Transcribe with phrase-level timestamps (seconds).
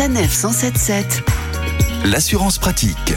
[0.00, 1.24] Sanef 177.
[2.06, 3.12] L'assurance pratique.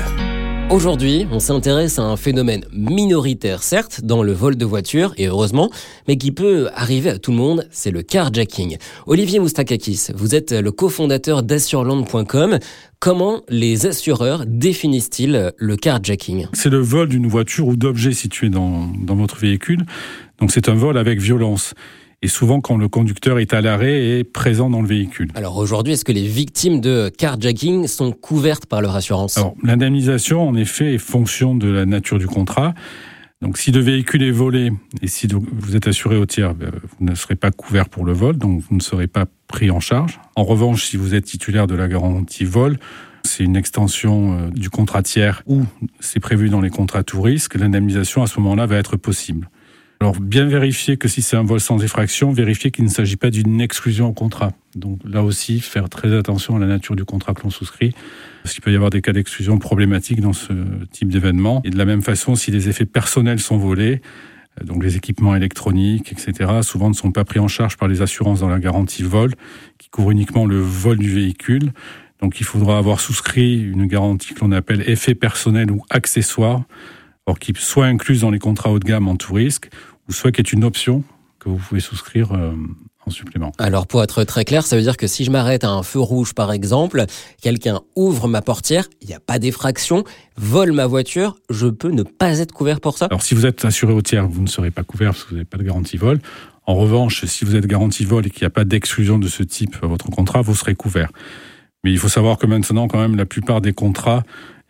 [0.69, 5.69] Aujourd'hui, on s'intéresse à un phénomène minoritaire, certes, dans le vol de voiture, et heureusement,
[6.09, 8.75] mais qui peut arriver à tout le monde, c'est le carjacking.
[9.05, 12.59] Olivier Moustakakis, vous êtes le cofondateur d'assureland.com.
[12.99, 16.47] Comment les assureurs définissent-ils le carjacking?
[16.51, 19.85] C'est le vol d'une voiture ou d'objets situés dans, dans votre véhicule.
[20.37, 21.75] Donc c'est un vol avec violence
[22.23, 25.29] et souvent quand le conducteur est à l'arrêt et présent dans le véhicule.
[25.35, 29.37] Alors aujourd'hui, est-ce que les victimes de carjacking sont couvertes par leur assurance?
[29.37, 32.73] Alors l'indemnisation, en effet, est fonction de la nature du contrat.
[33.41, 37.05] Donc si le véhicule est volé et si vous êtes assuré au tiers, ben, vous
[37.05, 40.21] ne serez pas couvert pour le vol, donc vous ne serez pas pris en charge.
[40.37, 42.77] En revanche, si vous êtes titulaire de la garantie vol,
[43.25, 45.63] c'est une extension euh, du contrat tiers ou
[45.99, 49.49] c'est prévu dans les contrats tout risque, l'indemnisation à ce moment-là va être possible.
[50.03, 53.29] Alors bien vérifier que si c'est un vol sans effraction, vérifier qu'il ne s'agit pas
[53.29, 54.51] d'une exclusion au contrat.
[54.75, 57.95] Donc là aussi, faire très attention à la nature du contrat que l'on souscrit,
[58.43, 60.51] parce qu'il peut y avoir des cas d'exclusion problématiques dans ce
[60.91, 61.61] type d'événement.
[61.63, 64.01] Et de la même façon, si les effets personnels sont volés,
[64.59, 68.01] euh, donc les équipements électroniques, etc., souvent ne sont pas pris en charge par les
[68.01, 69.31] assurances dans la garantie vol,
[69.77, 71.71] qui couvre uniquement le vol du véhicule.
[72.19, 76.63] Donc il faudra avoir souscrit une garantie que l'on appelle effet personnel ou accessoire,
[77.25, 79.69] or qui soit incluse dans les contrats haut de gamme en tout risque,
[80.09, 81.03] ou soit qui est une option
[81.39, 82.53] que vous pouvez souscrire euh,
[83.05, 83.51] en supplément.
[83.57, 85.99] Alors pour être très clair, ça veut dire que si je m'arrête à un feu
[85.99, 87.05] rouge par exemple,
[87.41, 90.03] quelqu'un ouvre ma portière, il n'y a pas d'effraction,
[90.37, 93.65] vole ma voiture, je peux ne pas être couvert pour ça Alors si vous êtes
[93.65, 95.97] assuré au tiers, vous ne serez pas couvert parce que vous n'avez pas de garantie
[95.97, 96.19] vol.
[96.65, 99.43] En revanche, si vous êtes garantie vol et qu'il n'y a pas d'exclusion de ce
[99.43, 101.09] type à votre contrat, vous serez couvert.
[101.83, 104.23] Mais il faut savoir que maintenant, quand même, la plupart des contrats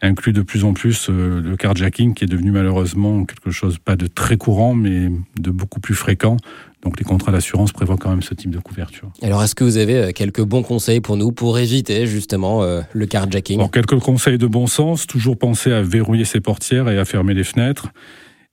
[0.03, 3.95] inclut de plus en plus euh, le carjacking qui est devenu malheureusement quelque chose pas
[3.95, 6.35] de très courant mais de beaucoup plus fréquent.
[6.81, 9.09] Donc les contrats d'assurance prévoient quand même ce type de couverture.
[9.21, 12.81] Alors est-ce que vous avez euh, quelques bons conseils pour nous pour éviter justement euh,
[12.91, 13.59] le carjacking?
[13.59, 17.33] Alors, Quelques conseils de bon sens, toujours penser à verrouiller ses portières et à fermer
[17.33, 17.87] les fenêtres,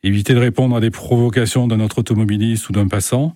[0.05, 3.35] éviter de répondre à des provocations d'un autre automobiliste ou d'un passant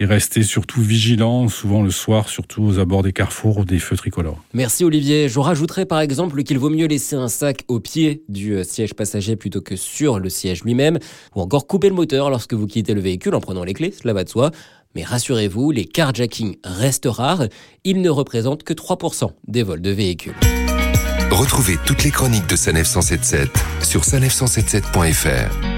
[0.00, 3.96] et rester surtout vigilant, souvent le soir, surtout aux abords des carrefours ou des feux
[3.96, 4.42] tricolores.
[4.54, 5.28] Merci Olivier.
[5.28, 8.94] Je rajouterai par exemple qu'il vaut mieux laisser un sac au pied du euh, siège
[8.94, 10.98] passager plutôt que sur le siège lui-même,
[11.34, 14.12] ou encore couper le moteur lorsque vous quittez le véhicule en prenant les clés, cela
[14.12, 14.50] va de soi.
[14.94, 17.46] Mais rassurez-vous, les carjacking restent rares,
[17.84, 20.34] ils ne représentent que 3% des vols de véhicules.
[21.30, 23.50] Retrouvez toutes les chroniques de Sanef 177
[23.82, 25.77] sur sanef177.fr.